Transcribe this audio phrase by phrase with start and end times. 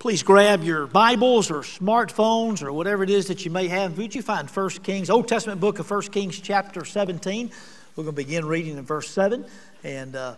[0.00, 3.98] Please grab your Bibles or smartphones or whatever it is that you may have.
[3.98, 7.50] Would you find 1 Kings, Old Testament book of 1 Kings, chapter 17?
[7.94, 9.44] We're going to begin reading in verse 7,
[9.84, 10.36] and uh,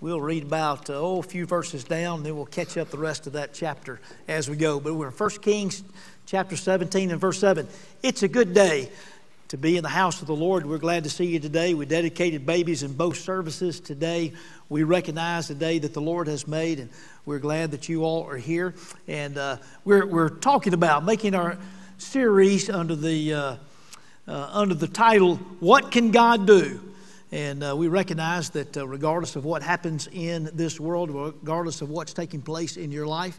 [0.00, 2.96] we'll read about uh, oh, a few verses down, and then we'll catch up the
[2.96, 4.80] rest of that chapter as we go.
[4.80, 5.84] But we're in 1 Kings,
[6.24, 7.68] chapter 17, and verse 7.
[8.02, 8.88] It's a good day
[9.52, 10.64] to be in the house of the Lord.
[10.64, 11.74] We're glad to see you today.
[11.74, 14.32] We dedicated babies in both services today.
[14.70, 16.88] We recognize the day that the Lord has made, and
[17.26, 18.74] we're glad that you all are here.
[19.06, 21.58] And uh, we're, we're talking about making our
[21.98, 23.56] series under the, uh,
[24.26, 26.80] uh, under the title, What Can God Do?
[27.30, 31.90] And uh, we recognize that uh, regardless of what happens in this world, regardless of
[31.90, 33.38] what's taking place in your life,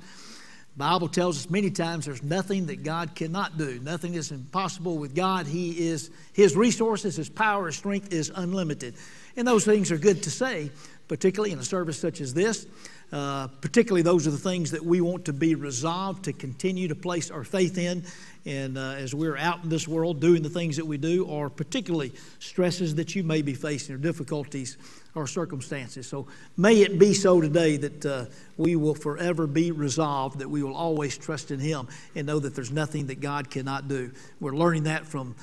[0.76, 3.80] Bible tells us many times there's nothing that God cannot do.
[3.80, 5.46] Nothing is impossible with God.
[5.46, 8.96] He is His resources, His power, His strength is unlimited.
[9.38, 10.72] And those things are good to say,
[11.08, 12.66] particularly in a service such as this.
[13.12, 16.96] Uh, particularly, those are the things that we want to be resolved to continue to
[16.96, 18.04] place our faith in.
[18.46, 21.50] And uh, as we're out in this world doing the things that we do, or
[21.50, 24.78] particularly stresses that you may be facing or difficulties
[25.16, 26.08] or circumstances.
[26.08, 26.28] So
[26.58, 28.26] may it be so today that uh,
[28.58, 32.54] we will forever be resolved, that we will always trust in Him and know that
[32.54, 34.12] there's nothing that God cannot do.
[34.42, 35.36] We're learning that from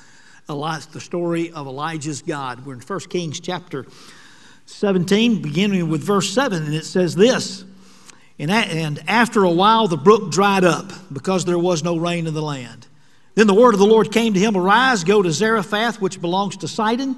[0.47, 2.65] the story of Elijah's God.
[2.65, 3.85] We're in 1 Kings chapter
[4.65, 7.63] 17, beginning with verse 7, and it says this.
[8.37, 8.51] And
[9.07, 12.87] after a while, the brook dried up because there was no rain in the land.
[13.35, 16.57] Then the word of the Lord came to him Arise, go to Zarephath, which belongs
[16.57, 17.17] to Sidon,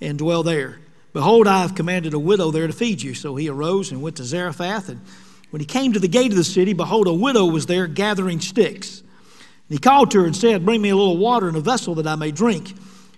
[0.00, 0.80] and dwell there.
[1.12, 3.14] Behold, I have commanded a widow there to feed you.
[3.14, 4.88] So he arose and went to Zarephath.
[4.88, 5.00] And
[5.50, 8.40] when he came to the gate of the city, behold, a widow was there gathering
[8.40, 9.00] sticks.
[9.00, 9.08] And
[9.68, 12.06] he called to her and said, Bring me a little water in a vessel that
[12.06, 12.74] I may drink.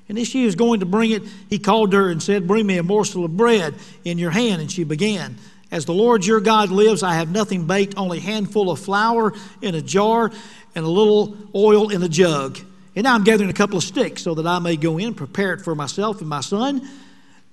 [0.09, 2.79] And as she was going to bring it, he called her and said, Bring me
[2.79, 4.61] a morsel of bread in your hand.
[4.61, 5.39] And she began.
[5.71, 9.33] As the Lord your God lives, I have nothing baked, only a handful of flour
[9.61, 10.31] in a jar
[10.75, 12.59] and a little oil in a jug.
[12.97, 15.17] And now I'm gathering a couple of sticks so that I may go in, and
[15.17, 16.89] prepare it for myself and my son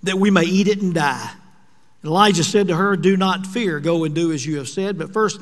[0.03, 1.31] that we may eat it and die.
[2.01, 4.97] And Elijah said to her, Do not fear, go and do as you have said,
[4.97, 5.39] but first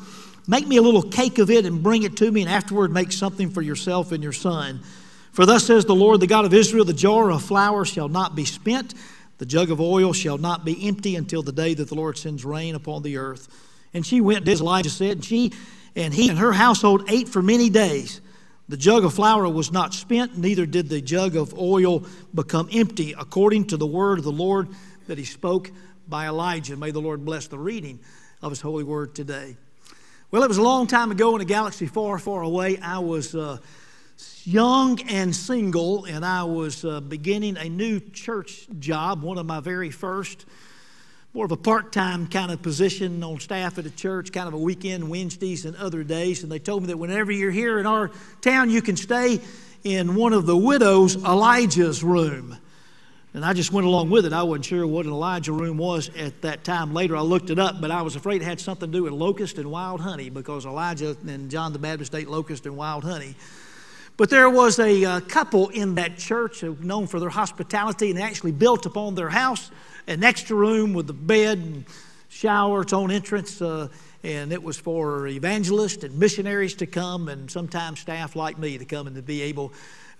[0.47, 3.11] make me a little cake of it and bring it to me, and afterward make
[3.11, 4.81] something for yourself and your son.
[5.31, 8.35] For thus says the Lord, the God of Israel, the jar of flour shall not
[8.35, 8.93] be spent,
[9.37, 12.43] the jug of oil shall not be empty until the day that the Lord sends
[12.43, 13.47] rain upon the earth.
[13.93, 15.53] And she went, as Elijah said, and she
[15.95, 18.21] and he and her household ate for many days.
[18.67, 22.05] The jug of flour was not spent, neither did the jug of oil
[22.35, 24.69] become empty, according to the word of the Lord
[25.07, 25.71] that he spoke
[26.07, 26.77] by Elijah.
[26.77, 27.99] May the Lord bless the reading
[28.41, 29.57] of his holy word today.
[30.31, 32.77] Well, it was a long time ago in a galaxy far, far away.
[32.77, 33.57] I was uh,
[34.43, 39.59] young and single, and I was uh, beginning a new church job, one of my
[39.59, 40.45] very first
[41.33, 44.55] more of a part time kind of position on staff at a church, kind of
[44.55, 46.41] a weekend, Wednesdays and other days.
[46.41, 48.09] And they told me that whenever you're here in our
[48.41, 49.39] town, you can stay
[49.83, 52.57] in one of the widows, Elijah's room.
[53.35, 54.33] And I just went along with it.
[54.33, 56.95] I wasn't sure what an Elijah room was at that time.
[56.95, 59.13] Later, I looked it up, but I was afraid it had something to do with
[59.13, 63.35] locust and wild honey because Elijah and John the Baptist ate locust and wild honey.
[64.19, 68.51] But there was a uh, couple in that church known for their hospitality and actually
[68.51, 69.71] built upon their house
[70.07, 71.85] an extra room with a bed and
[72.27, 73.61] shower, its own entrance.
[73.61, 73.87] Uh,
[74.21, 78.83] and it was for evangelists and missionaries to come, and sometimes staff like me to
[78.83, 79.71] come and to be able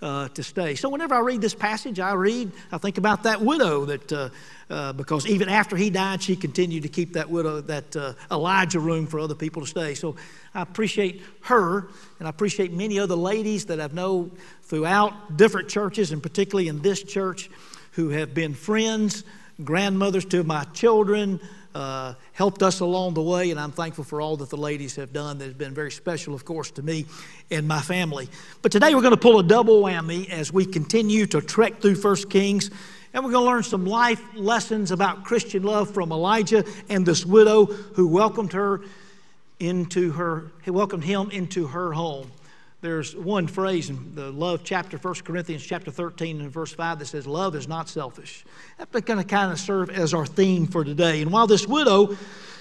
[0.02, 0.74] uh, to stay.
[0.74, 4.28] So whenever I read this passage, I read, I think about that widow that, uh,
[4.70, 8.80] uh, because even after he died, she continued to keep that widow, that uh, Elijah
[8.80, 9.94] room for other people to stay.
[9.94, 10.16] So
[10.54, 11.88] I appreciate her,
[12.18, 14.30] and I appreciate many other ladies that I've known
[14.62, 17.50] throughout different churches, and particularly in this church,
[17.92, 19.24] who have been friends
[19.64, 21.40] grandmothers to my children,
[21.74, 25.12] uh, helped us along the way, and I'm thankful for all that the ladies have
[25.12, 25.38] done.
[25.38, 27.06] That has been very special, of course, to me
[27.50, 28.28] and my family.
[28.62, 31.96] But today we're going to pull a double whammy as we continue to trek through
[31.96, 32.70] First Kings,
[33.14, 37.24] and we're going to learn some life lessons about Christian love from Elijah and this
[37.24, 38.80] widow who welcomed her
[39.58, 42.30] into her, welcomed him into her home
[42.80, 47.06] there's one phrase in the love chapter, 1 Corinthians chapter 13 and verse 5 that
[47.06, 48.44] says, Love is not selfish.
[48.78, 51.20] That's going to kind of serve as our theme for today.
[51.20, 52.16] And while this widow,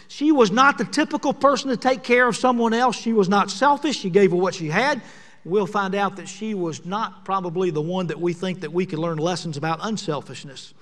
[0.10, 3.50] she was not the typical person to take care of someone else, she was not
[3.50, 3.98] selfish.
[3.98, 5.01] She gave her what she had.
[5.45, 8.86] We'll find out that she was not probably the one that we think that we
[8.86, 10.74] could learn lessons about unselfishness.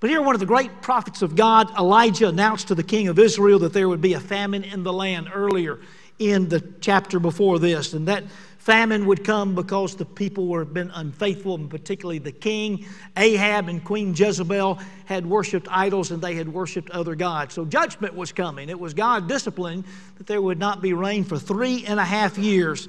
[0.00, 3.20] But here, one of the great prophets of God, Elijah, announced to the king of
[3.20, 5.78] Israel that there would be a famine in the land earlier
[6.18, 7.92] in the chapter before this.
[7.92, 8.24] And that
[8.62, 12.86] famine would come because the people were been unfaithful, and particularly the king.
[13.16, 17.54] Ahab and Queen Jezebel had worshiped idols and they had worshiped other gods.
[17.54, 18.68] So judgment was coming.
[18.68, 19.84] It was God discipline
[20.18, 22.88] that there would not be rain for three and a half years.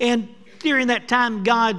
[0.00, 1.76] And during that time, God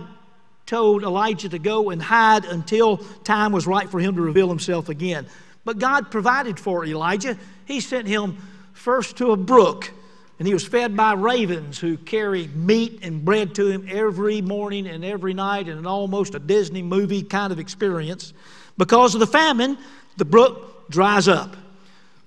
[0.66, 4.88] told Elijah to go and hide until time was right for him to reveal himself
[4.88, 5.28] again.
[5.66, 7.38] But God provided for Elijah.
[7.66, 8.38] He sent him
[8.72, 9.92] first to a brook,
[10.39, 14.88] and he was fed by ravens who carry meat and bread to him every morning
[14.88, 18.34] and every night, and almost a Disney movie kind of experience.
[18.78, 19.78] Because of the famine,
[20.18, 21.57] the brook dries up.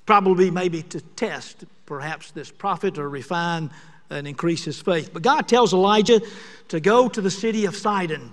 [0.06, 3.70] Probably, maybe to test perhaps this prophet or refine
[4.10, 5.10] and increase his faith.
[5.12, 6.20] But God tells Elijah
[6.68, 8.32] to go to the city of Sidon.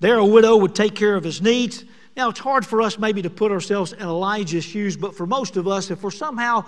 [0.00, 1.84] There, a widow would take care of his needs.
[2.16, 5.58] Now, it's hard for us maybe to put ourselves in Elijah's shoes, but for most
[5.58, 6.64] of us, if we're somehow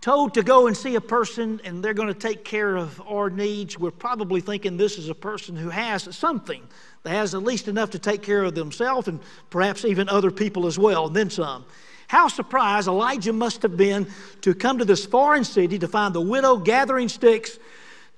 [0.00, 3.30] told to go and see a person and they're going to take care of our
[3.30, 6.62] needs, we're probably thinking this is a person who has something,
[7.02, 10.66] that has at least enough to take care of themselves and perhaps even other people
[10.66, 11.64] as well, and then some.
[12.06, 14.06] How surprised Elijah must have been
[14.40, 17.58] to come to this foreign city to find the widow gathering sticks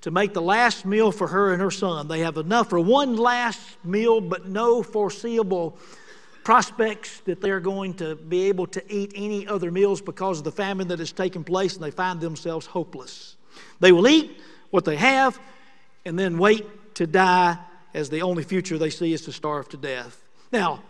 [0.02, 2.08] to make the last meal for her and her son.
[2.08, 5.76] They have enough for one last meal, but no foreseeable
[6.50, 10.50] prospects that they're going to be able to eat any other meals because of the
[10.50, 13.36] famine that has taken place, and they find themselves hopeless.
[13.78, 14.36] They will eat
[14.70, 15.38] what they have
[16.04, 16.66] and then wait
[16.96, 17.56] to die
[17.94, 20.20] as the only future they see is to starve to death.
[20.50, 20.82] Now,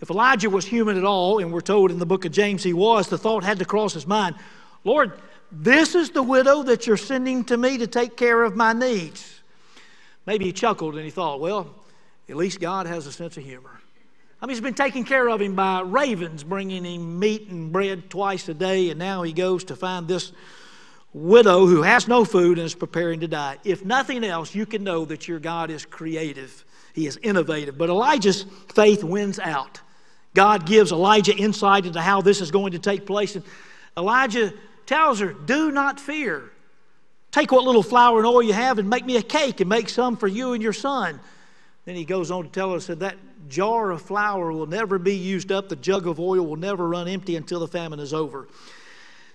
[0.00, 2.72] if Elijah was human at all, and we're told in the book of James he
[2.72, 4.34] was, the thought had to cross his mind
[4.82, 5.12] Lord,
[5.52, 9.40] this is the widow that you're sending to me to take care of my needs.
[10.26, 11.72] Maybe he chuckled and he thought, well,
[12.28, 13.80] at least God has a sense of humor.
[14.40, 18.10] I mean, he's been taken care of him by ravens bringing him meat and bread
[18.10, 20.32] twice a day, and now he goes to find this
[21.14, 23.56] widow who has no food and is preparing to die.
[23.64, 27.78] If nothing else, you can know that your God is creative, he is innovative.
[27.78, 28.44] But Elijah's
[28.74, 29.80] faith wins out.
[30.34, 33.44] God gives Elijah insight into how this is going to take place, and
[33.96, 34.52] Elijah
[34.84, 36.50] tells her, Do not fear.
[37.32, 39.88] Take what little flour and oil you have and make me a cake and make
[39.88, 41.20] some for you and your son.
[41.84, 43.16] Then he goes on to tell us that that
[43.48, 47.08] jar of flour will never be used up, the jug of oil will never run
[47.08, 48.48] empty until the famine is over.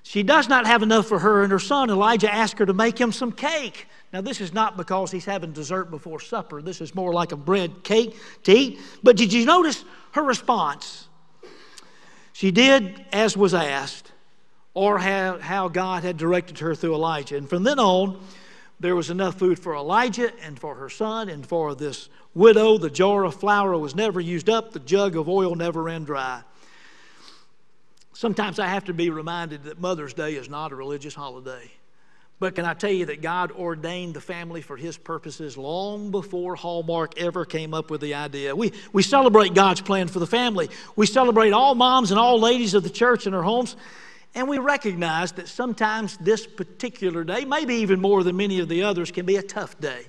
[0.04, 1.90] She does not have enough for her and her son.
[1.90, 3.88] Elijah asked her to make him some cake.
[4.12, 6.62] Now, this is not because he's having dessert before supper.
[6.62, 8.80] This is more like a bread cake to eat.
[9.04, 11.08] But did you notice her response?
[12.34, 14.12] She did as was asked,
[14.74, 17.38] or how, how God had directed her through Elijah.
[17.38, 18.20] And from then on,
[18.80, 22.78] there was enough food for Elijah and for her son and for this widow.
[22.78, 26.42] The jar of flour was never used up, the jug of oil never ran dry.
[28.14, 31.72] Sometimes I have to be reminded that Mother's Day is not a religious holiday.
[32.40, 36.56] But can I tell you that God ordained the family for His purposes long before
[36.56, 38.56] Hallmark ever came up with the idea?
[38.56, 40.72] We, we celebrate God's plan for the family.
[40.96, 43.76] We celebrate all moms and all ladies of the church in their homes.
[44.34, 48.84] And we recognize that sometimes this particular day, maybe even more than many of the
[48.84, 50.06] others, can be a tough day.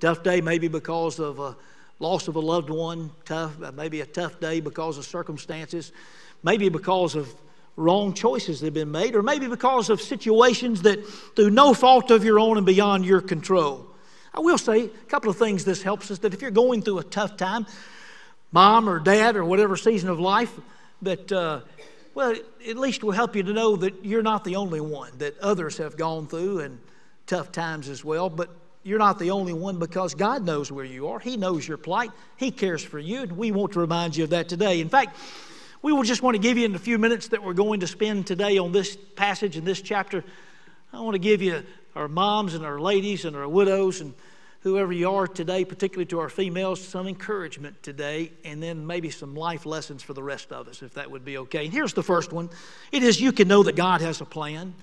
[0.00, 1.56] Tough day maybe because of a
[1.98, 5.92] loss of a loved one, tough, uh, maybe a tough day because of circumstances,
[6.42, 7.34] maybe because of
[7.74, 11.04] wrong choices that have been made, or maybe because of situations that,
[11.36, 13.86] through no fault of your own and beyond your control.
[14.34, 16.98] I will say a couple of things this helps us that if you're going through
[16.98, 17.66] a tough time,
[18.52, 20.52] mom or dad or whatever season of life,
[21.02, 21.60] that, uh,
[22.14, 22.34] well,
[22.68, 25.78] at least will help you to know that you're not the only one, that others
[25.78, 26.78] have gone through and
[27.26, 28.28] tough times as well.
[28.28, 28.50] But
[28.88, 31.18] you're not the only one because God knows where you are.
[31.18, 32.10] He knows your plight.
[32.36, 34.80] He cares for you, and we want to remind you of that today.
[34.80, 35.14] In fact,
[35.82, 37.86] we will just want to give you in the few minutes that we're going to
[37.86, 40.24] spend today on this passage in this chapter.
[40.90, 41.64] I want to give you
[41.94, 44.14] our moms and our ladies and our widows and
[44.60, 49.34] whoever you are today, particularly to our females, some encouragement today, and then maybe some
[49.34, 51.66] life lessons for the rest of us, if that would be okay.
[51.66, 52.48] And here's the first one
[52.90, 54.74] it is you can know that God has a plan.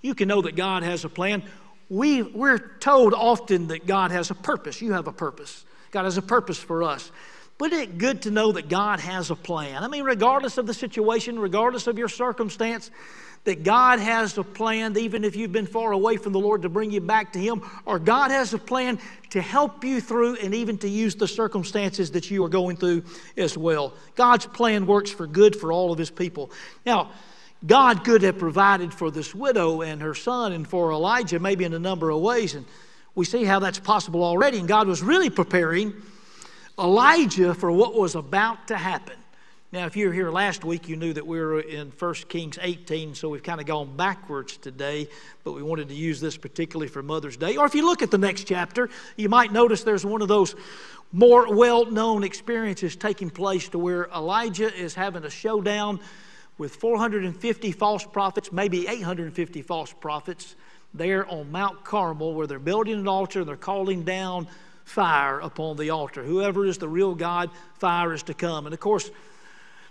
[0.00, 1.44] You can know that God has a plan
[1.92, 4.80] we, we're told often that God has a purpose.
[4.80, 5.66] You have a purpose.
[5.90, 7.12] God has a purpose for us.
[7.58, 9.84] But isn't it good to know that God has a plan?
[9.84, 12.90] I mean, regardless of the situation, regardless of your circumstance,
[13.44, 16.70] that God has a plan, even if you've been far away from the Lord, to
[16.70, 20.54] bring you back to Him, or God has a plan to help you through and
[20.54, 23.04] even to use the circumstances that you are going through
[23.36, 23.92] as well.
[24.14, 26.50] God's plan works for good for all of His people.
[26.86, 27.10] Now,
[27.64, 31.74] God could have provided for this widow and her son and for Elijah, maybe in
[31.74, 32.54] a number of ways.
[32.54, 32.66] And
[33.14, 34.58] we see how that's possible already.
[34.58, 35.92] And God was really preparing
[36.78, 39.16] Elijah for what was about to happen.
[39.72, 42.58] Now, if you were here last week, you knew that we were in 1 Kings
[42.60, 45.08] 18, so we've kind of gone backwards today,
[45.44, 47.56] but we wanted to use this particularly for Mother's Day.
[47.56, 50.54] Or if you look at the next chapter, you might notice there's one of those
[51.10, 56.00] more well known experiences taking place to where Elijah is having a showdown
[56.58, 60.54] with 450 false prophets, maybe 850 false prophets,
[60.94, 64.46] there on Mount Carmel, where they're building an altar and they're calling down
[64.84, 66.22] fire upon the altar.
[66.22, 68.66] Whoever is the real God, fire is to come.
[68.66, 69.10] And of course,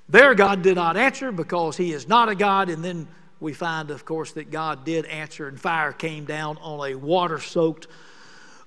[0.10, 2.70] their God did not answer because he is not a God.
[2.70, 3.08] And then
[3.39, 7.39] we find, of course, that God did answer and fire came down on a water
[7.39, 7.88] soaked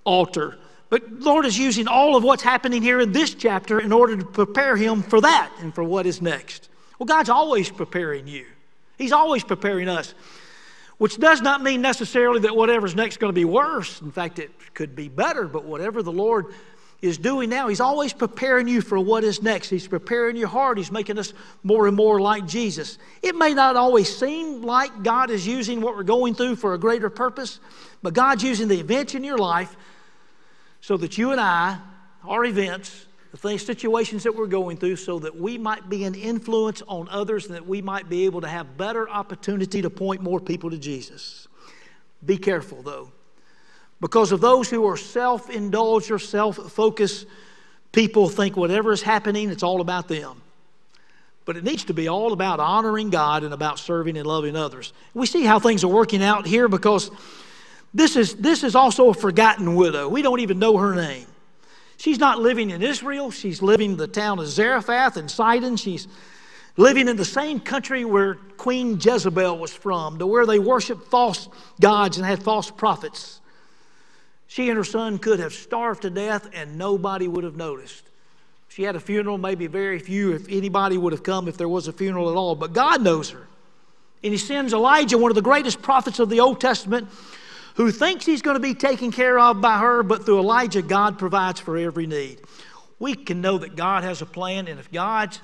[0.04, 0.58] altar.
[0.88, 4.24] But Lord is using all of what's happening here in this chapter in order to
[4.24, 6.68] prepare him for that and for what is next.
[6.98, 8.46] Well, God's always preparing you,
[8.96, 10.14] He's always preparing us,
[10.98, 14.00] which does not mean necessarily that whatever's next is going to be worse.
[14.00, 16.46] In fact, it could be better, but whatever the Lord
[17.02, 19.68] is doing now, He's always preparing you for what is next.
[19.68, 21.32] He's preparing your heart, He's making us
[21.62, 22.98] more and more like Jesus.
[23.22, 26.78] It may not always seem like God is using what we're going through for a
[26.78, 27.60] greater purpose,
[28.02, 29.76] but God's using the events in your life
[30.80, 31.78] so that you and I,
[32.24, 36.14] our events, the things, situations that we're going through, so that we might be an
[36.14, 40.22] influence on others and that we might be able to have better opportunity to point
[40.22, 41.48] more people to Jesus.
[42.24, 43.10] Be careful, though,
[44.00, 47.26] because of those who are self indulged or self focused
[47.90, 50.40] people think whatever is happening, it's all about them.
[51.44, 54.92] But it needs to be all about honoring God and about serving and loving others.
[55.12, 57.10] We see how things are working out here because
[57.92, 60.08] this is, this is also a forgotten widow.
[60.08, 61.26] We don't even know her name.
[61.96, 63.30] She's not living in Israel.
[63.30, 65.76] She's living in the town of Zarephath in Sidon.
[65.76, 66.08] She's
[66.76, 71.48] living in the same country where Queen Jezebel was from, to where they worshiped false
[71.80, 73.40] gods and had false prophets.
[74.46, 78.04] She and her son could have starved to death and nobody would have noticed.
[78.68, 81.86] She had a funeral, maybe very few, if anybody would have come if there was
[81.86, 82.56] a funeral at all.
[82.56, 83.46] But God knows her.
[84.22, 87.08] And He sends Elijah, one of the greatest prophets of the Old Testament,
[87.74, 91.18] who thinks he's going to be taken care of by her, but through Elijah, God
[91.18, 92.40] provides for every need.
[92.98, 95.40] We can know that God has a plan, and if God's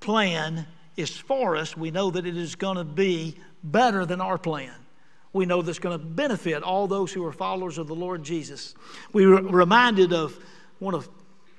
[0.00, 4.38] plan is for us, we know that it is going to be better than our
[4.38, 4.72] plan.
[5.32, 8.74] We know that's going to benefit all those who are followers of the Lord Jesus.
[9.12, 10.38] We were reminded of
[10.78, 11.08] one of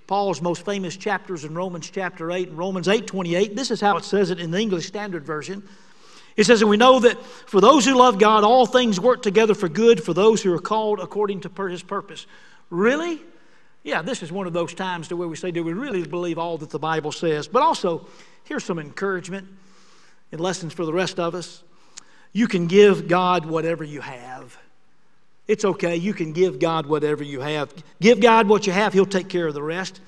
[0.08, 3.56] Paul's most famous chapters in Romans chapter 8 and Romans 8 28.
[3.56, 5.68] This is how it says it in the English Standard Version.
[6.36, 9.54] It says, And we know that for those who love God, all things work together
[9.54, 12.28] for good for those who are called according to his purpose.
[12.70, 13.22] Really?
[13.84, 16.38] Yeah, this is one of those times to where we say, Do we really believe
[16.38, 17.48] all that the Bible says?
[17.48, 18.08] But also,
[18.44, 19.48] here's some encouragement
[20.32, 21.64] and lessons for the rest of us.
[22.34, 24.58] You can give God whatever you have.
[25.48, 25.96] It's okay.
[25.96, 27.74] You can give God whatever you have.
[28.02, 30.02] Give God what you have, He'll take care of the rest.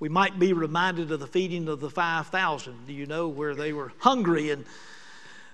[0.00, 2.86] We might be reminded of the feeding of the 5,000.
[2.86, 4.64] Do you know where they were hungry and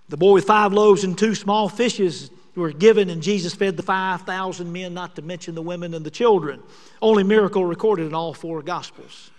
[0.08, 3.82] the boy with five loaves and two small fishes were given, and Jesus fed the
[3.82, 6.62] 5,000 men, not to mention the women and the children.
[7.02, 9.30] Only miracle recorded in all four Gospels.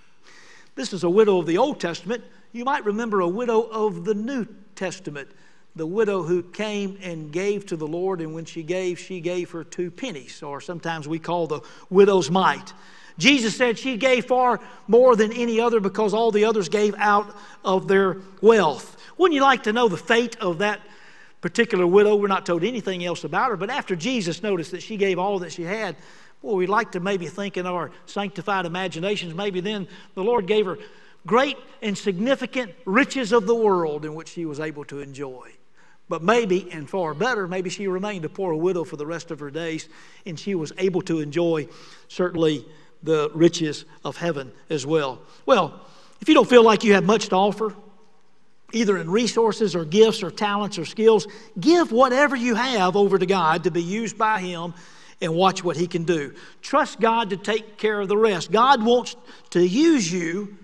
[0.75, 2.23] This is a widow of the Old Testament.
[2.51, 4.45] You might remember a widow of the New
[4.75, 5.29] Testament,
[5.75, 9.51] the widow who came and gave to the Lord, and when she gave, she gave
[9.51, 12.73] her two pennies, or sometimes we call the widow's mite.
[13.17, 17.33] Jesus said she gave far more than any other because all the others gave out
[17.63, 18.94] of their wealth.
[19.17, 20.81] Wouldn't you like to know the fate of that
[21.41, 22.15] particular widow?
[22.15, 25.39] We're not told anything else about her, but after Jesus noticed that she gave all
[25.39, 25.95] that she had,
[26.41, 30.65] well, we'd like to maybe think in our sanctified imaginations, maybe then the Lord gave
[30.65, 30.77] her
[31.25, 35.51] great and significant riches of the world in which she was able to enjoy.
[36.07, 39.39] But maybe, and far better, maybe she remained a poor widow for the rest of
[39.39, 39.89] her days
[40.25, 41.67] and she was able to enjoy
[42.07, 42.65] certainly
[43.01, 45.19] the riches of heaven as well.
[45.45, 45.81] Well,
[46.21, 47.73] if you don't feel like you have much to offer,
[48.73, 51.27] either in resources or gifts or talents or skills,
[51.59, 54.73] give whatever you have over to God to be used by Him
[55.21, 56.33] and watch what He can do.
[56.61, 58.51] Trust God to take care of the rest.
[58.51, 59.15] God wants
[59.51, 60.57] to use you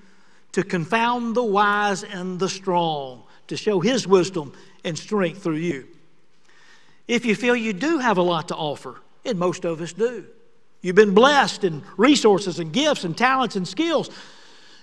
[0.51, 4.53] to confound the wise and the strong, to show His wisdom
[4.83, 5.87] and strength through you.
[7.07, 10.25] If you feel you do have a lot to offer, and most of us do,
[10.81, 14.09] you've been blessed in resources and gifts and talents and skills.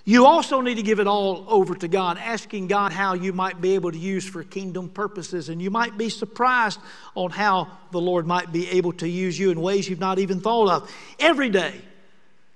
[0.09, 3.61] You also need to give it all over to God, asking God how you might
[3.61, 5.49] be able to use for kingdom purposes.
[5.49, 6.79] And you might be surprised
[7.13, 10.41] on how the Lord might be able to use you in ways you've not even
[10.41, 10.91] thought of.
[11.19, 11.75] Every day,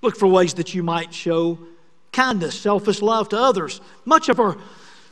[0.01, 1.60] look for ways that you might show
[2.12, 3.81] kindness, selfish love to others.
[4.03, 4.57] Much of our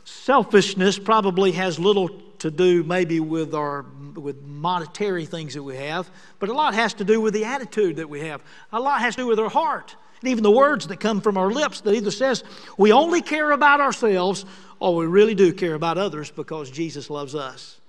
[0.04, 6.10] selfishness probably has little to do maybe with our with monetary things that we have,
[6.40, 8.42] but a lot has to do with the attitude that we have.
[8.74, 11.38] A lot has to do with our heart And even the words that come from
[11.38, 12.44] our lips that either says
[12.78, 14.46] we only care about ourselves
[14.80, 17.80] or we really do care about others because Jesus loves us.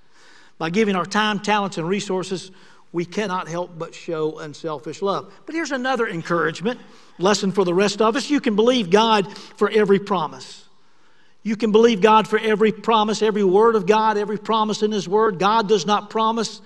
[0.59, 2.51] By giving our time, talents, and resources,
[2.93, 5.33] we cannot help but show unselfish love.
[5.47, 6.81] But here's another encouragement
[7.19, 8.31] lesson for the rest of us.
[8.31, 10.65] You can believe God for every promise.
[11.43, 15.09] You can believe God for every promise, every word of God, every promise in His
[15.09, 15.39] Word.
[15.39, 16.61] God does not promise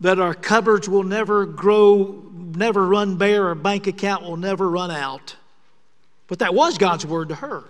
[0.00, 4.90] that our cupboards will never grow, never run bare, our bank account will never run
[4.90, 5.36] out.
[6.28, 7.64] But that was God's word to her,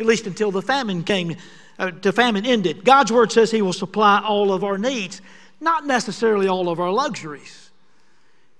[0.00, 1.36] at least until the famine came,
[1.78, 2.84] uh, the famine ended.
[2.84, 5.20] God's word says He will supply all of our needs,
[5.60, 7.70] not necessarily all of our luxuries.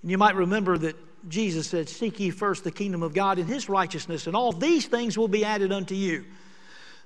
[0.02, 0.97] And you might remember that
[1.28, 4.87] Jesus said, Seek ye first the kingdom of God and His righteousness, and all these
[4.87, 6.25] things will be added unto you.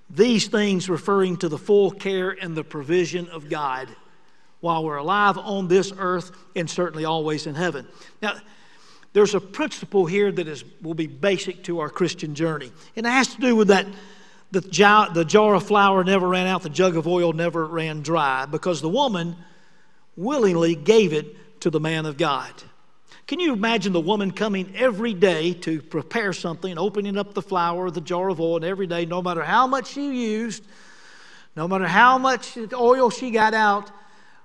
[0.09, 3.89] These things referring to the full care and the provision of God
[4.61, 7.87] while we're alive on this earth and certainly always in heaven.
[8.21, 8.35] Now,
[9.13, 13.11] there's a principle here that is, will be basic to our Christian journey, and it
[13.11, 13.87] has to do with that
[14.53, 18.03] the jar, the jar of flour never ran out, the jug of oil never ran
[18.03, 19.37] dry, because the woman
[20.17, 22.51] willingly gave it to the man of God.
[23.27, 27.91] Can you imagine the woman coming every day to prepare something, opening up the flour,
[27.91, 30.65] the jar of oil, and every day, no matter how much she used,
[31.55, 33.91] no matter how much oil she got out,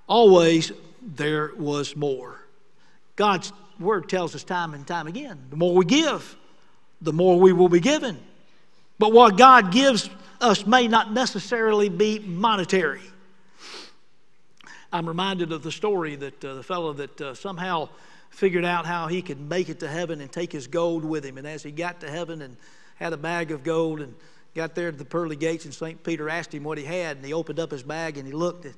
[0.07, 0.71] always
[1.01, 2.39] there was more.
[3.15, 6.35] God's word tells us time and time again the more we give,
[7.01, 8.17] the more we will be given.
[8.97, 10.09] But what God gives
[10.39, 13.01] us may not necessarily be monetary.
[14.91, 17.89] I'm reminded of the story that uh, the fellow that uh, somehow
[18.29, 21.37] figured out how he could make it to heaven and take his gold with him.
[21.37, 22.55] And as he got to heaven and
[22.95, 24.13] had a bag of gold and
[24.53, 26.01] got there to the pearly gates, and St.
[26.03, 28.65] Peter asked him what he had, and he opened up his bag and he looked.
[28.65, 28.73] At,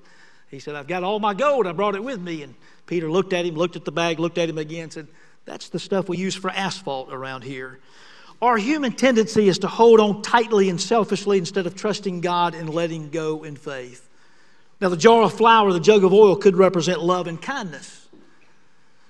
[0.49, 1.67] he said, I've got all my gold.
[1.67, 2.43] I brought it with me.
[2.43, 5.07] And Peter looked at him, looked at the bag, looked at him again, said,
[5.45, 7.79] That's the stuff we use for asphalt around here.
[8.41, 12.69] Our human tendency is to hold on tightly and selfishly instead of trusting God and
[12.69, 14.07] letting go in faith.
[14.79, 18.07] Now, the jar of flour, the jug of oil could represent love and kindness.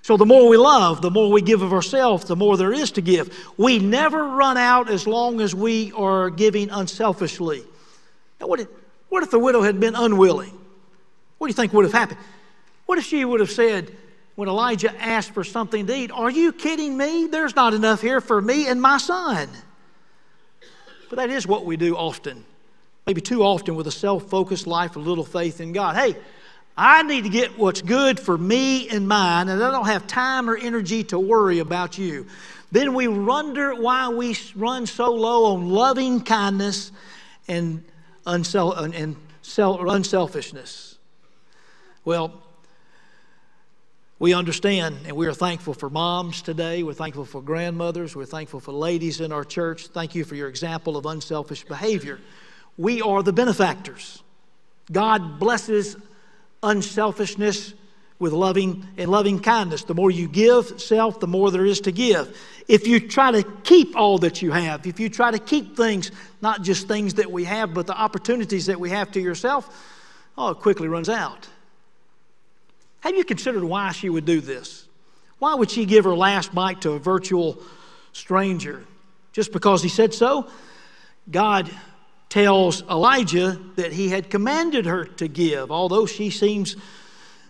[0.02, 2.92] So the more we love, the more we give of ourselves, the more there is
[2.92, 3.38] to give.
[3.58, 7.66] We never run out as long as we are giving unselfishly.
[8.40, 8.70] Now, what if,
[9.10, 10.58] what if the widow had been unwilling?
[11.38, 12.20] What do you think would have happened?
[12.86, 13.92] What if she would have said,
[14.36, 17.28] when Elijah asked for something to eat, Are you kidding me?
[17.28, 19.50] There's not enough here for me and my son.
[21.10, 22.46] But that is what we do often,
[23.08, 25.96] maybe too often with a self focused life of little faith in God.
[25.96, 26.16] Hey,
[26.78, 30.48] I need to get what's good for me and mine, and I don't have time
[30.48, 32.28] or energy to worry about you.
[32.72, 36.92] Then we wonder why we run so low on loving kindness
[37.48, 37.84] and,
[38.28, 39.16] unsel- and
[39.58, 40.97] unselfishness.
[42.08, 42.32] Well,
[44.18, 46.82] we understand and we are thankful for moms today.
[46.82, 48.16] We're thankful for grandmothers.
[48.16, 49.88] We're thankful for ladies in our church.
[49.88, 52.22] Thank you for your example of unselfish behavior.
[52.78, 54.24] We are the benefactors.
[54.90, 55.98] God blesses
[56.64, 57.74] unselfishness
[58.20, 59.84] with loving and loving kindness.
[59.84, 62.40] The more you give self, the more there is to give.
[62.70, 66.12] If you try to keep all that you have, if you try to keep things,
[66.42, 69.70] not just things that we have, but the opportunities that we have to yourself,
[70.38, 71.50] oh, it quickly runs out.
[73.08, 74.86] Have you considered why she would do this?
[75.40, 77.58] Why would she give her last bite to a virtual
[78.12, 78.84] stranger?
[79.32, 80.50] Just because he said so?
[81.32, 81.72] God
[82.28, 86.76] tells Elijah that he had commanded her to give, although she seems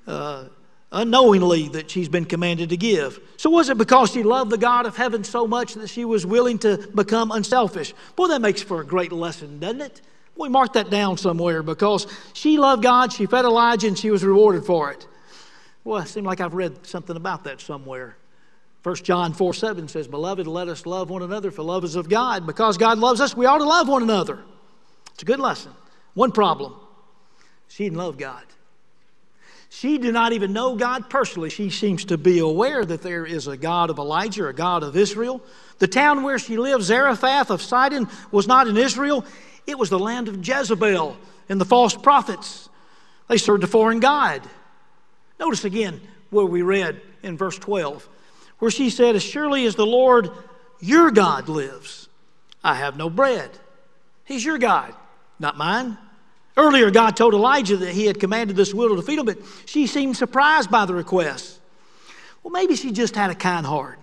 [0.05, 0.43] uh,
[0.91, 3.19] unknowingly that she's been commanded to give.
[3.37, 6.23] So, was it because she loved the God of heaven so much that she was
[6.23, 7.95] willing to become unselfish?
[8.15, 10.01] Boy, that makes for a great lesson, doesn't it?
[10.35, 14.23] We mark that down somewhere because she loved God, she fed Elijah, and she was
[14.23, 15.07] rewarded for it.
[15.87, 18.17] Well, it seemed like I've read something about that somewhere.
[18.83, 22.09] 1 John 4 7 says, Beloved, let us love one another, for love is of
[22.09, 22.45] God.
[22.45, 24.39] Because God loves us, we ought to love one another.
[25.13, 25.71] It's a good lesson.
[26.13, 26.75] One problem
[27.69, 28.43] she didn't love God.
[29.69, 31.49] She did not even know God personally.
[31.49, 34.97] She seems to be aware that there is a God of Elijah, a God of
[34.97, 35.41] Israel.
[35.79, 39.23] The town where she lived, Zarephath of Sidon, was not in Israel.
[39.65, 41.15] It was the land of Jezebel
[41.47, 42.67] and the false prophets.
[43.29, 44.41] They served a foreign God.
[45.39, 48.07] Notice again where we read in verse 12,
[48.59, 50.29] where she said, As surely as the Lord
[50.79, 52.09] your God lives,
[52.63, 53.49] I have no bread.
[54.25, 54.93] He's your God
[55.39, 55.97] not mine.
[56.55, 59.85] Earlier, God told Elijah that he had commanded this widow to feed him, but she
[59.85, 61.59] seemed surprised by the request.
[62.41, 63.99] Well, maybe she just had a kind heart.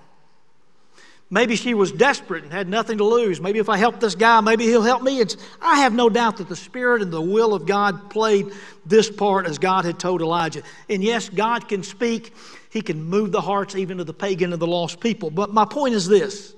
[1.35, 3.41] Maybe she was desperate and had nothing to lose.
[3.41, 5.19] Maybe if I help this guy, maybe he'll help me.
[5.19, 8.53] It's, I have no doubt that the Spirit and the will of God played
[8.87, 10.63] this part as God had told Elijah.
[10.89, 12.33] And yes, God can speak,
[12.71, 15.29] He can move the hearts even of the pagan and the lost people.
[15.29, 16.55] But my point is this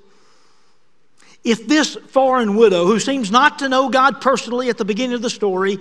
[1.43, 5.23] if this foreign widow, who seems not to know God personally at the beginning of
[5.23, 5.79] the story,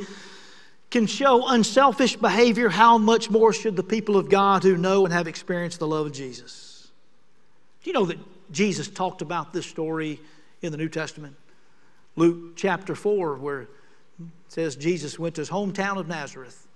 [0.90, 5.14] can show unselfish behavior, how much more should the people of God who know and
[5.14, 6.88] have experienced the love of Jesus?
[7.84, 8.20] Do you know that
[8.52, 10.20] Jesus talked about this story
[10.62, 11.36] in the New Testament?
[12.16, 13.68] Luke chapter 4, where it
[14.48, 16.68] says Jesus went to his hometown of Nazareth.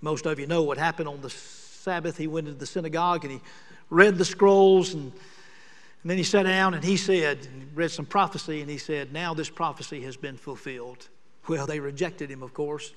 [0.00, 2.16] Most of you know what happened on the Sabbath.
[2.16, 3.40] He went into the synagogue and he
[3.90, 5.12] read the scrolls and
[6.02, 8.78] and then he sat down and he said, and he read some prophecy, and he
[8.78, 11.08] said, Now this prophecy has been fulfilled.
[11.46, 12.92] Well, they rejected him, of course.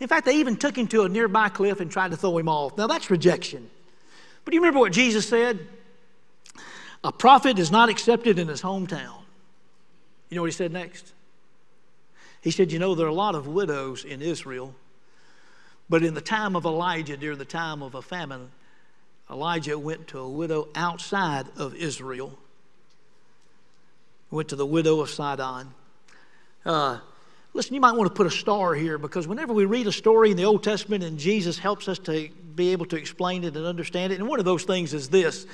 [0.00, 2.48] In fact, they even took him to a nearby cliff and tried to throw him
[2.48, 2.76] off.
[2.76, 3.70] Now, that's rejection.
[4.44, 5.66] But do you remember what Jesus said?
[7.04, 9.22] A prophet is not accepted in his hometown.
[10.28, 11.12] You know what he said next?
[12.40, 14.74] He said, You know, there are a lot of widows in Israel,
[15.88, 18.50] but in the time of Elijah, during the time of a famine,
[19.30, 22.38] Elijah went to a widow outside of Israel
[24.32, 25.72] went to the widow of Sidon.
[26.64, 26.98] Uh,
[27.52, 30.30] listen, you might want to put a star here because whenever we read a story
[30.30, 33.66] in the Old Testament and Jesus helps us to be able to explain it and
[33.66, 35.46] understand it, and one of those things is this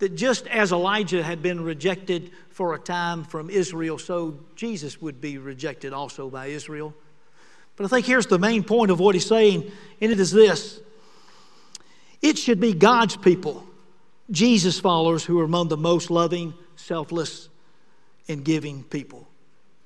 [0.00, 5.20] that just as Elijah had been rejected for a time from Israel, so Jesus would
[5.20, 6.94] be rejected also by Israel.
[7.76, 10.80] But I think here's the main point of what he's saying, and it is this
[12.20, 13.64] it should be God's people,
[14.30, 17.48] Jesus followers, who are among the most loving, selfless,
[18.28, 19.26] and giving people,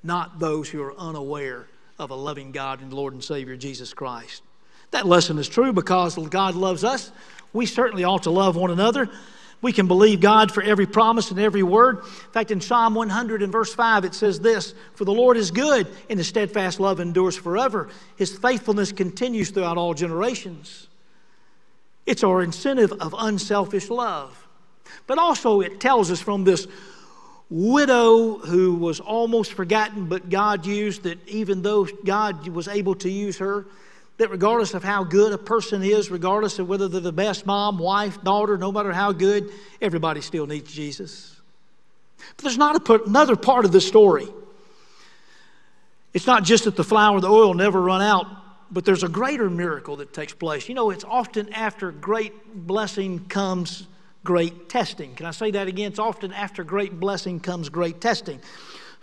[0.03, 4.41] not those who are unaware of a loving God and Lord and Savior Jesus Christ.
[4.91, 7.11] That lesson is true because God loves us.
[7.53, 9.09] We certainly ought to love one another.
[9.61, 11.99] We can believe God for every promise and every word.
[11.99, 15.51] In fact, in Psalm 100 and verse 5, it says this For the Lord is
[15.51, 17.89] good, and his steadfast love endures forever.
[18.15, 20.87] His faithfulness continues throughout all generations.
[22.05, 24.47] It's our incentive of unselfish love.
[25.07, 26.67] But also, it tells us from this
[27.49, 33.09] widow who was almost forgotten, but God used that even though God was able to
[33.09, 33.65] use her,
[34.17, 37.77] that regardless of how good a person is, regardless of whether they're the best mom,
[37.77, 39.51] wife, daughter, no matter how good,
[39.81, 41.35] everybody still needs Jesus.
[42.37, 44.27] But there's not a, another part of the story.
[46.13, 48.25] It's not just that the flour and the oil never run out,
[48.71, 50.69] but there's a greater miracle that takes place.
[50.69, 53.87] You know, it's often after great blessing comes
[54.23, 55.13] great testing.
[55.15, 55.91] Can I say that again?
[55.91, 58.39] It's often after great blessing comes great testing.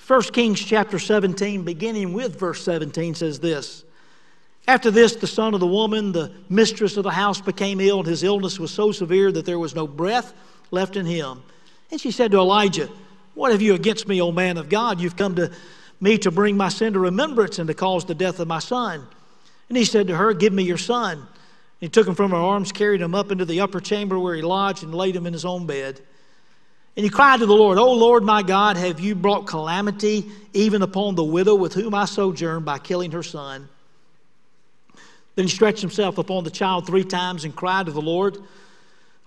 [0.07, 3.85] 1 Kings chapter 17, beginning with verse 17, says this
[4.69, 8.07] After this, the son of the woman, the mistress of the house, became ill, and
[8.07, 10.33] his illness was so severe that there was no breath
[10.71, 11.43] left in him.
[11.91, 12.89] And she said to Elijah,
[13.35, 15.01] What have you against me, O man of God?
[15.01, 15.51] You've come to
[16.01, 19.07] me to bring my sin to remembrance and to cause the death of my son.
[19.69, 21.19] And he said to her, Give me your son.
[21.19, 21.29] And
[21.81, 24.43] he took him from her arms, carried him up into the upper chamber where he
[24.43, 26.01] lodged, and laid him in his own bed.
[26.97, 30.83] And he cried to the Lord, O Lord my God, have you brought calamity even
[30.83, 33.69] upon the widow with whom I sojourn by killing her son?
[35.35, 38.39] Then he stretched himself upon the child three times and cried to the Lord,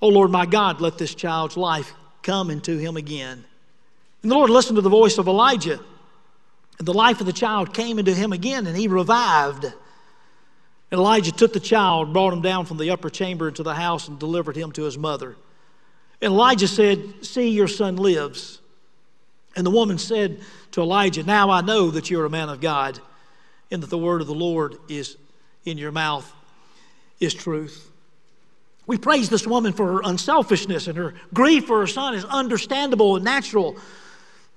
[0.01, 3.43] O Lord my God, let this child's life come into him again.
[4.21, 5.79] And the Lord listened to the voice of Elijah,
[6.77, 9.63] and the life of the child came into him again, and he revived.
[9.63, 9.73] And
[10.91, 14.19] Elijah took the child, brought him down from the upper chamber into the house, and
[14.19, 15.35] delivered him to his mother.
[16.21, 18.59] And Elijah said, See, your son lives.
[19.55, 20.41] And the woman said
[20.71, 22.99] to Elijah, Now I know that you're a man of God,
[23.71, 25.17] and that the word of the Lord is
[25.65, 26.31] in your mouth
[27.19, 27.91] is truth.
[28.87, 33.15] We praise this woman for her unselfishness and her grief for her son is understandable
[33.15, 33.77] and natural.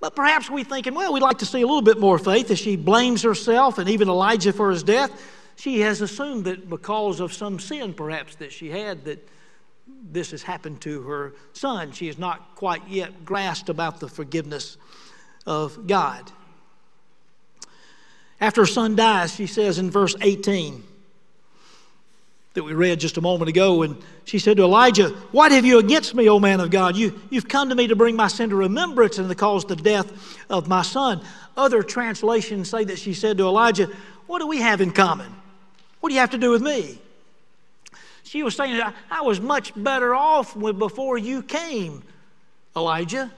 [0.00, 2.58] But perhaps we're thinking, well, we'd like to see a little bit more faith as
[2.58, 5.10] she blames herself and even Elijah for his death
[5.58, 9.28] she has assumed that because of some sin perhaps that she had that
[10.10, 14.76] this has happened to her son she has not quite yet grasped about the forgiveness
[15.46, 16.30] of god
[18.40, 20.82] after her son dies she says in verse 18
[22.58, 25.78] that we read just a moment ago and she said to elijah what have you
[25.78, 28.50] against me o man of god you, you've come to me to bring my sin
[28.50, 31.20] to remembrance and to cause the death of my son
[31.56, 33.88] other translations say that she said to elijah
[34.26, 35.32] what do we have in common
[36.00, 36.98] what do you have to do with me?
[38.22, 42.02] She was saying, I was much better off before you came,
[42.76, 43.30] Elijah.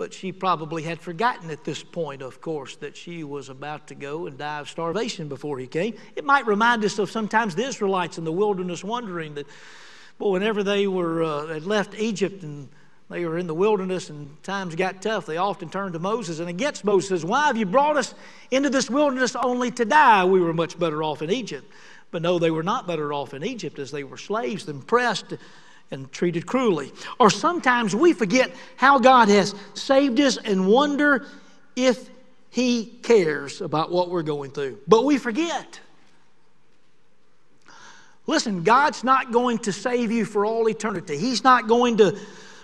[0.00, 3.94] But she probably had forgotten at this point, of course, that she was about to
[3.94, 5.94] go and die of starvation before he came.
[6.16, 9.44] It might remind us of sometimes the Israelites in the wilderness wondering that,
[10.18, 12.70] well, whenever they were uh, had left Egypt and
[13.10, 16.48] they were in the wilderness and times got tough, they often turned to Moses and
[16.48, 18.14] against Moses Why have you brought us
[18.50, 20.24] into this wilderness only to die?
[20.24, 21.70] We were much better off in Egypt.
[22.10, 25.34] But no, they were not better off in Egypt as they were slaves and pressed
[25.90, 26.92] and treated cruelly.
[27.18, 31.26] Or sometimes we forget how God has saved us and wonder
[31.76, 32.08] if
[32.50, 34.78] He cares about what we're going through.
[34.86, 35.80] But we forget.
[38.26, 41.18] Listen, God's not going to save you for all eternity.
[41.18, 42.18] He's not going to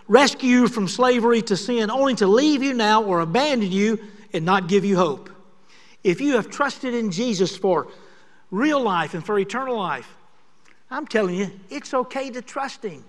[0.06, 3.98] rescue you from slavery to sin, only to leave you now or abandon you
[4.32, 5.30] and not give you hope.
[6.04, 7.88] If you have trusted in Jesus for
[8.52, 10.16] real life and for eternal life,
[10.90, 13.04] I'm telling you, it's okay to trust Him,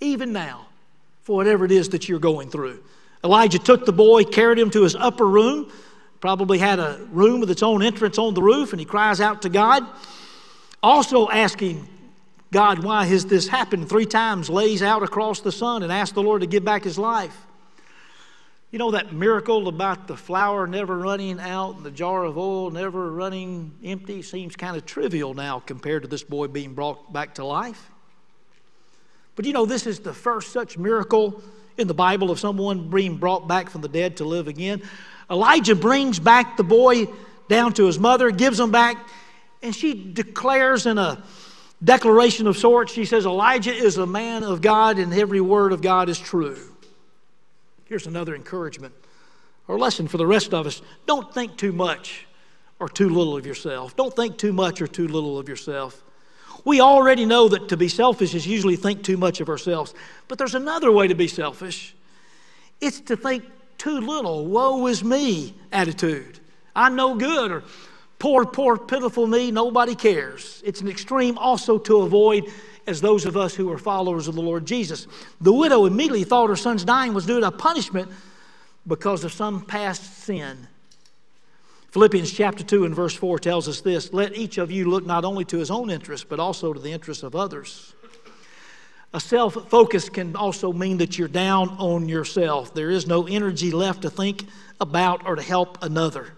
[0.00, 0.66] even now,
[1.22, 2.82] for whatever it is that you're going through.
[3.22, 5.72] Elijah took the boy, carried him to his upper room,
[6.20, 9.42] probably had a room with its own entrance on the roof, and he cries out
[9.42, 9.84] to God,
[10.82, 11.88] also asking
[12.52, 13.88] God, why has this happened?
[13.88, 16.96] Three times lays out across the son and asks the Lord to give back his
[16.96, 17.36] life.
[18.70, 22.70] You know that miracle about the flour never running out and the jar of oil
[22.70, 27.34] never running empty seems kind of trivial now compared to this boy being brought back
[27.36, 27.90] to life.
[29.36, 31.42] But you know, this is the first such miracle
[31.76, 34.82] in the Bible of someone being brought back from the dead to live again.
[35.30, 37.06] Elijah brings back the boy
[37.48, 38.96] down to his mother, gives him back,
[39.62, 41.22] and she declares in a
[41.82, 42.92] declaration of sorts.
[42.92, 46.58] She says, Elijah is a man of God and every word of God is true.
[47.86, 48.94] Here's another encouragement
[49.68, 50.82] or lesson for the rest of us.
[51.06, 52.26] Don't think too much
[52.78, 53.96] or too little of yourself.
[53.96, 56.02] Don't think too much or too little of yourself.
[56.64, 59.94] We already know that to be selfish is usually think too much of ourselves.
[60.28, 61.94] But there's another way to be selfish
[62.80, 63.44] it's to think
[63.78, 66.40] too little, woe is me attitude.
[66.76, 67.64] I'm no good, or
[68.18, 70.62] Poor, poor, pitiful me, nobody cares.
[70.64, 72.50] It's an extreme also to avoid
[72.86, 75.06] as those of us who are followers of the Lord Jesus.
[75.42, 78.10] The widow immediately thought her son's dying was due to a punishment
[78.86, 80.68] because of some past sin.
[81.94, 85.24] Philippians chapter 2 and verse 4 tells us this Let each of you look not
[85.24, 87.94] only to his own interests, but also to the interests of others.
[89.12, 92.74] A self focus can also mean that you're down on yourself.
[92.74, 94.44] There is no energy left to think
[94.80, 96.32] about or to help another.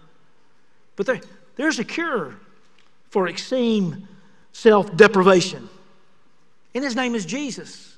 [0.95, 1.21] But there,
[1.55, 2.35] there's a cure
[3.09, 4.07] for extreme
[4.51, 5.67] self deprivation.
[6.75, 7.97] And his name is Jesus.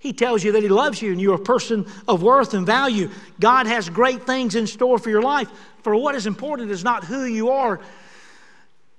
[0.00, 3.08] He tells you that he loves you and you're a person of worth and value.
[3.38, 5.48] God has great things in store for your life.
[5.82, 7.80] For what is important is not who you are,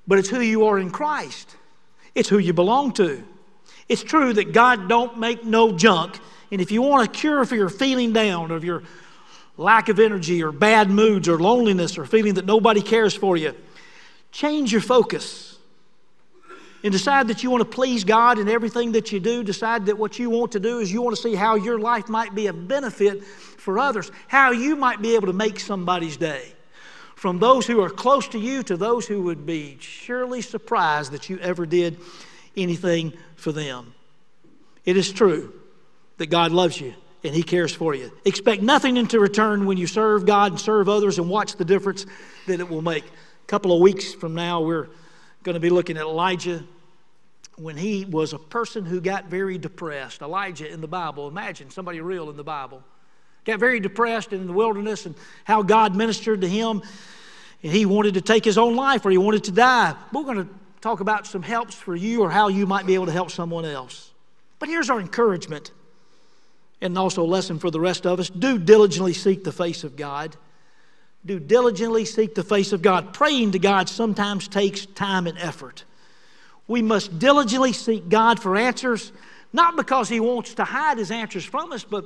[0.07, 1.55] but it's who you are in Christ.
[2.13, 3.23] It's who you belong to.
[3.89, 6.19] It's true that God don't make no junk.
[6.51, 8.83] And if you want a cure for your feeling down, or your
[9.57, 13.55] lack of energy or bad moods or loneliness or feeling that nobody cares for you,
[14.33, 15.59] Change your focus
[16.83, 19.43] and decide that you want to please God in everything that you do.
[19.43, 22.09] Decide that what you want to do is you want to see how your life
[22.09, 26.51] might be a benefit for others, how you might be able to make somebody's day.
[27.15, 31.29] From those who are close to you to those who would be surely surprised that
[31.29, 31.97] you ever did
[32.57, 33.93] anything for them.
[34.85, 35.53] It is true
[36.17, 38.11] that God loves you and He cares for you.
[38.25, 42.05] Expect nothing in return when you serve God and serve others and watch the difference
[42.47, 43.05] that it will make.
[43.05, 44.89] A couple of weeks from now, we're
[45.43, 46.63] going to be looking at Elijah
[47.55, 50.21] when he was a person who got very depressed.
[50.21, 52.83] Elijah in the Bible, imagine somebody real in the Bible.
[53.45, 56.81] Got very depressed in the wilderness and how God ministered to him.
[57.61, 59.95] And he wanted to take his own life or he wanted to die.
[60.11, 60.49] We're going to
[60.81, 63.65] talk about some helps for you or how you might be able to help someone
[63.65, 64.11] else.
[64.59, 65.71] But here's our encouragement
[66.81, 69.95] and also a lesson for the rest of us do diligently seek the face of
[69.95, 70.35] God
[71.25, 73.13] do diligently seek the face of God.
[73.13, 75.85] Praying to God sometimes takes time and effort.
[76.67, 79.11] We must diligently seek God for answers,
[79.51, 82.05] not because He wants to hide His answers from us, but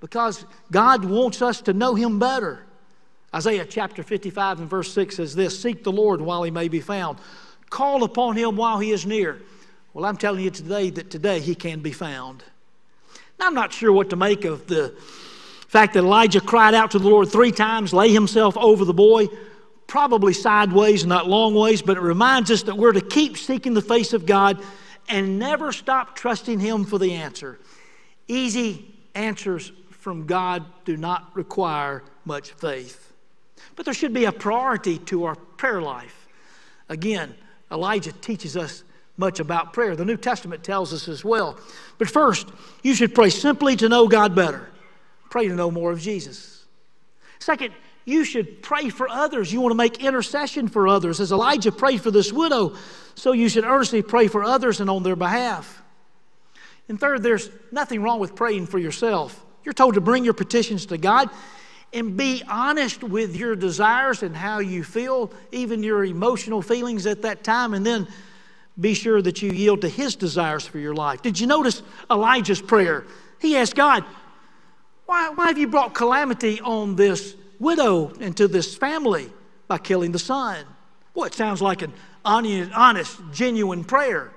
[0.00, 2.64] because God wants us to know Him better.
[3.34, 6.80] Isaiah chapter 55 and verse 6 says this Seek the Lord while He may be
[6.80, 7.18] found,
[7.68, 9.40] call upon Him while He is near.
[9.92, 12.42] Well, I'm telling you today that today He can be found.
[13.38, 14.94] Now, I'm not sure what to make of the
[15.68, 19.28] fact that Elijah cried out to the Lord three times, lay himself over the boy,
[19.86, 23.82] probably sideways, not long ways, but it reminds us that we're to keep seeking the
[23.82, 24.62] face of God
[25.08, 27.58] and never stop trusting Him for the answer.
[28.28, 33.12] Easy answers from God do not require much faith.
[33.76, 36.26] But there should be a priority to our prayer life.
[36.88, 37.34] Again,
[37.70, 38.82] Elijah teaches us
[39.16, 39.94] much about prayer.
[39.94, 41.58] The New Testament tells us as well.
[41.98, 42.48] But first,
[42.82, 44.70] you should pray simply to know God better.
[45.28, 46.64] Pray to know more of Jesus.
[47.38, 47.74] Second,
[48.06, 49.52] you should pray for others.
[49.52, 51.20] You want to make intercession for others.
[51.20, 52.74] As Elijah prayed for this widow,
[53.14, 55.82] so you should earnestly pray for others and on their behalf.
[56.88, 59.44] And third, there's nothing wrong with praying for yourself.
[59.70, 61.30] You're told to bring your petitions to God
[61.92, 67.22] and be honest with your desires and how you feel, even your emotional feelings at
[67.22, 68.08] that time, and then
[68.80, 71.22] be sure that you yield to His desires for your life.
[71.22, 73.04] Did you notice Elijah's prayer?
[73.38, 74.04] He asked God,
[75.06, 79.30] Why, why have you brought calamity on this widow and to this family
[79.68, 80.66] by killing the son?
[81.14, 81.92] Well, it sounds like an
[82.24, 84.32] honest, genuine prayer,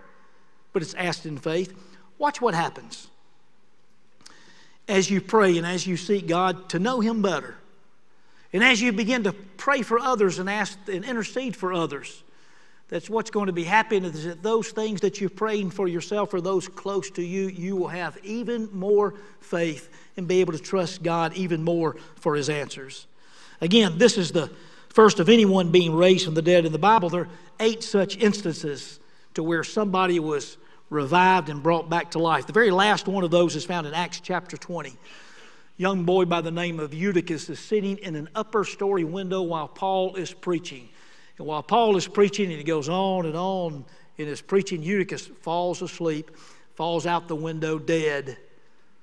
[0.73, 1.73] but it's asked in faith.
[2.19, 3.07] Watch what happens
[4.87, 7.55] as you pray and as you seek God to know Him better.
[8.51, 12.23] And as you begin to pray for others and ask and intercede for others,
[12.89, 16.33] that's what's going to be happening is that those things that you're praying for yourself
[16.33, 20.59] or those close to you, you will have even more faith and be able to
[20.59, 23.07] trust God even more for His answers.
[23.61, 24.51] Again, this is the
[24.89, 27.09] first of anyone being raised from the dead in the Bible.
[27.09, 28.99] There are eight such instances
[29.33, 30.57] to where somebody was
[30.93, 32.47] revived and brought back to life.
[32.47, 34.95] The very last one of those is found in Acts chapter 20.
[35.75, 39.67] Young boy by the name of Eutychus is sitting in an upper story window while
[39.67, 40.87] Paul is preaching.
[41.37, 43.83] And while Paul is preaching, and he goes on and on
[44.17, 46.29] in his preaching, Eutychus falls asleep,
[46.75, 48.37] falls out the window dead.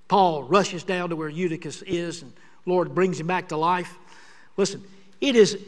[0.07, 2.33] Paul rushes down to where Eutychus is, and
[2.67, 3.99] Lord brings him back to life.
[4.57, 4.85] Listen,
[5.21, 5.59] it is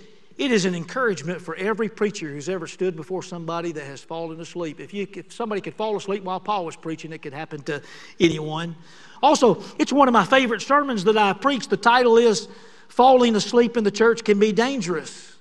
[0.43, 4.41] it is an encouragement for every preacher who's ever stood before somebody that has fallen
[4.41, 4.81] asleep.
[4.81, 7.81] If, you, if somebody could fall asleep while Paul was preaching, it could happen to
[8.19, 8.75] anyone.
[9.23, 11.69] Also, it's one of my favorite sermons that I preach.
[11.69, 12.49] The title is
[12.89, 15.37] Falling Asleep in the Church Can Be Dangerous.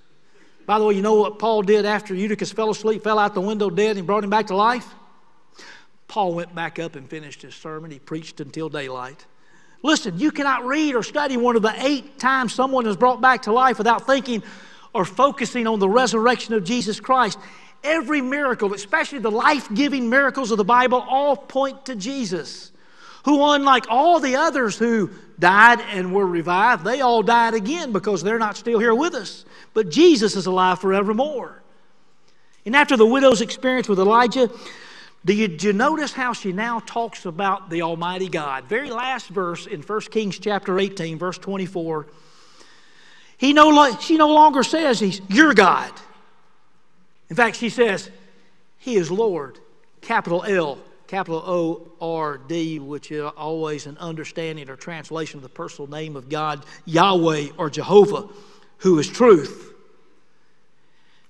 [0.67, 3.41] By the way, you know what Paul did after Eutychus fell asleep, fell out the
[3.41, 4.87] window dead, and brought him back to life?
[6.07, 7.89] Paul went back up and finished his sermon.
[7.89, 9.25] He preached until daylight.
[9.81, 13.41] Listen, you cannot read or study one of the eight times someone is brought back
[13.43, 14.43] to life without thinking,
[14.93, 17.39] or focusing on the resurrection of Jesus Christ.
[17.84, 22.71] Every miracle, especially the life giving miracles of the Bible, all point to Jesus,
[23.25, 28.21] who, unlike all the others who died and were revived, they all died again because
[28.23, 29.45] they're not still here with us.
[29.73, 31.62] But Jesus is alive forevermore.
[32.65, 34.49] And after the widow's experience with Elijah,
[35.23, 38.65] do you, do you, notice how she now talks about the Almighty God?
[38.65, 42.08] Very last verse in 1 Kings chapter 18, verse 24.
[43.41, 45.91] He no, she no longer says he's your God.
[47.27, 48.12] In fact, she says,
[48.77, 49.58] He is Lord,
[49.99, 50.77] capital L,
[51.08, 56.15] capital O R D, which is always an understanding or translation of the personal name
[56.15, 58.27] of God, Yahweh or Jehovah,
[58.77, 59.73] who is truth.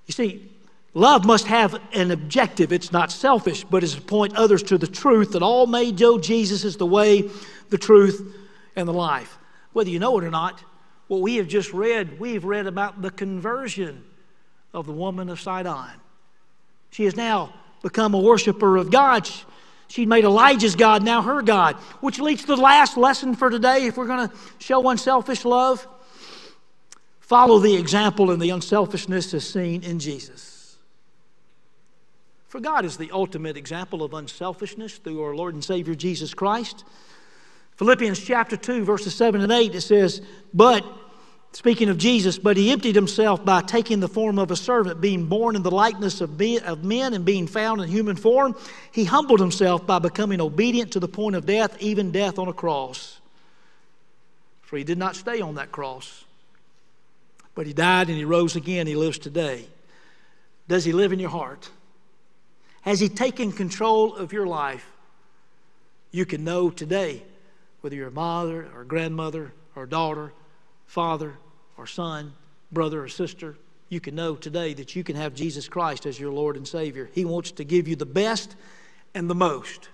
[0.06, 0.52] You see,
[0.94, 2.74] love must have an objective.
[2.74, 6.20] It's not selfish, but it's to point others to the truth that all may know
[6.20, 7.30] Jesus is the way,
[7.70, 8.36] the truth,
[8.76, 9.38] and the life.
[9.72, 10.62] Whether you know it or not,
[11.12, 14.02] what we have just read, we've read about the conversion
[14.74, 15.92] of the woman of Sidon.
[16.92, 19.30] She has now become a worshiper of God.
[19.90, 23.88] She'd made Elijah's God now her God, which leads to the last lesson for today.
[23.88, 25.86] If we're going to show unselfish love,
[27.20, 30.78] follow the example and the unselfishness as seen in Jesus.
[32.48, 36.86] For God is the ultimate example of unselfishness through our Lord and Savior Jesus Christ.
[37.82, 40.22] Philippians chapter 2, verses 7 and 8, it says,
[40.54, 40.86] But,
[41.52, 45.26] speaking of Jesus, but he emptied himself by taking the form of a servant, being
[45.26, 48.56] born in the likeness of, of men and being found in human form.
[48.92, 52.54] He humbled himself by becoming obedient to the point of death, even death on a
[52.54, 53.20] cross.
[54.62, 56.26] For he did not stay on that cross,
[57.56, 58.86] but he died and he rose again.
[58.86, 59.66] He lives today.
[60.68, 61.68] Does he live in your heart?
[62.82, 64.88] Has he taken control of your life?
[66.12, 67.24] You can know today
[67.82, 70.32] whether you're a mother or grandmother or daughter,
[70.86, 71.34] father
[71.78, 72.34] or son,
[72.72, 73.56] brother or sister,
[73.90, 77.10] you can know today that you can have Jesus Christ as your Lord and Savior.
[77.14, 78.56] He wants to give you the best
[79.14, 79.90] and the most.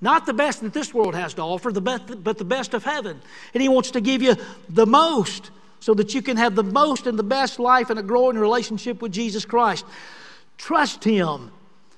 [0.00, 2.84] Not the best that this world has to offer, the best, but the best of
[2.84, 3.20] heaven.
[3.54, 4.34] And He wants to give you
[4.68, 8.02] the most so that you can have the most and the best life and a
[8.02, 9.84] growing relationship with Jesus Christ.
[10.58, 11.52] Trust Him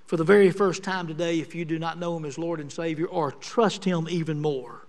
[0.07, 2.71] for the very first time today if you do not know Him as Lord and
[2.71, 4.83] Savior, or trust Him even more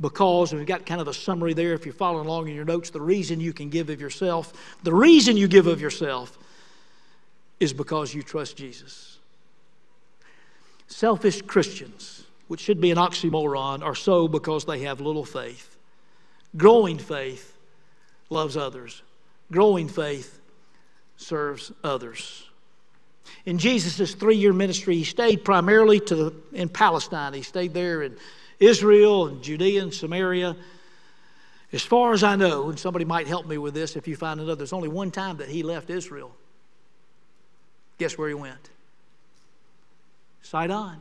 [0.00, 2.64] because, and we've got kind of a summary there if you're following along in your
[2.64, 4.52] notes, the reason you can give of yourself,
[4.82, 6.36] the reason you give of yourself
[7.60, 9.18] is because you trust Jesus.
[10.88, 15.76] Selfish Christians, which should be an oxymoron, are so because they have little faith.
[16.56, 17.56] Growing faith
[18.30, 19.02] loves others,
[19.50, 20.40] growing faith
[21.16, 22.46] serves others.
[23.46, 27.32] In Jesus' three year ministry, he stayed primarily to the, in Palestine.
[27.32, 28.16] He stayed there in
[28.60, 30.56] Israel and Judea and Samaria.
[31.72, 34.38] As far as I know, and somebody might help me with this if you find
[34.38, 36.34] another, there's only one time that he left Israel.
[37.98, 38.70] Guess where he went?
[40.42, 41.00] Sidon.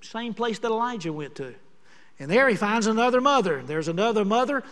[0.00, 1.54] Same place that Elijah went to.
[2.18, 3.62] And there he finds another mother.
[3.62, 4.62] There's another mother,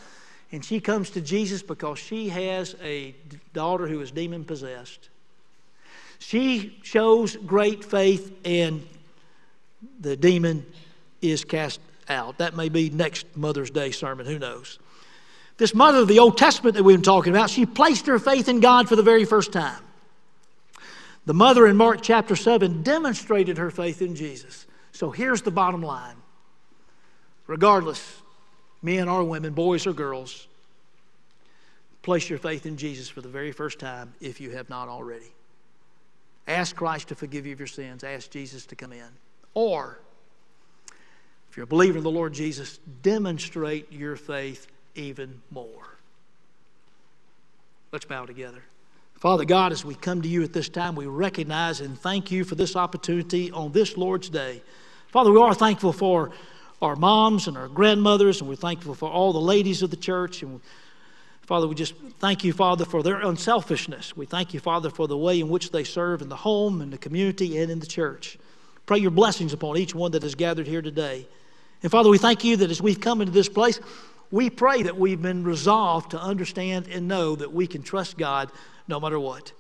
[0.53, 3.15] and she comes to Jesus because she has a
[3.53, 5.09] daughter who is demon possessed.
[6.19, 8.87] She shows great faith, and
[10.01, 10.67] the demon
[11.23, 11.81] is cast
[12.11, 12.39] out.
[12.39, 14.79] That may be next Mother's Day sermon, who knows.
[15.57, 18.49] This mother of the Old Testament that we've been talking about, she placed her faith
[18.49, 19.83] in God for the very first time.
[21.27, 24.67] The mother in Mark chapter 7 demonstrated her faith in Jesus.
[24.93, 26.17] So here's the bottom line.
[27.47, 28.23] Regardless,
[28.83, 30.49] men or women, boys or girls,
[32.03, 35.33] place your faith in Jesus for the very first time if you have not already.
[36.49, 38.03] Ask Christ to forgive you of your sins.
[38.03, 39.09] Ask Jesus to come in.
[39.55, 39.99] Or,
[41.51, 45.99] if you're a believer in the Lord Jesus, demonstrate your faith even more.
[47.93, 48.63] Let's bow together.
[49.17, 52.45] Father God, as we come to you at this time, we recognize and thank you
[52.45, 54.63] for this opportunity on this Lord's Day.
[55.09, 56.31] Father, we are thankful for
[56.81, 60.45] our moms and our grandmothers, and we're thankful for all the ladies of the church.
[60.45, 60.61] And
[61.43, 64.17] Father, we just thank you, Father, for their unselfishness.
[64.17, 66.91] We thank you, Father, for the way in which they serve in the home, in
[66.91, 68.39] the community, and in the church.
[68.87, 71.27] Pray your blessings upon each one that is gathered here today.
[71.83, 73.81] And Father, we thank you that as we've come into this place,
[74.31, 78.51] we pray that we've been resolved to understand and know that we can trust God
[78.87, 79.53] no matter what.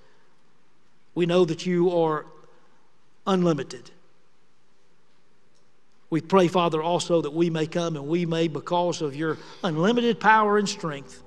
[1.14, 2.26] We know that you are
[3.26, 3.90] unlimited.
[6.08, 10.20] We pray, Father, also that we may come and we may, because of your unlimited
[10.20, 11.22] power and strength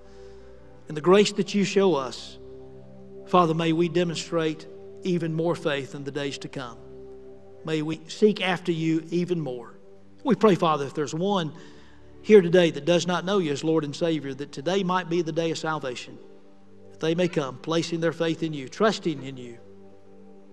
[0.88, 2.38] and the grace that you show us,
[3.28, 4.68] Father, may we demonstrate
[5.04, 6.78] even more faith in the days to come.
[7.66, 9.73] May we seek after you even more.
[10.24, 11.54] We pray, Father, if there's one
[12.22, 15.22] here today that does not know you as Lord and Savior, that today might be
[15.22, 16.18] the day of salvation.
[16.92, 19.58] That they may come placing their faith in you, trusting in you.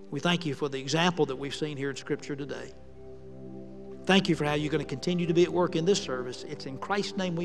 [0.09, 2.73] We thank you for the example that we've seen here in Scripture today.
[4.05, 6.43] Thank you for how you're going to continue to be at work in this service.
[6.43, 7.39] It's in Christ's name we